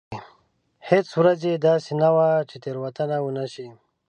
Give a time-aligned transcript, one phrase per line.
[0.89, 3.67] هېڅ ورځ داسې نه وه چې تېروتنه ونه شي.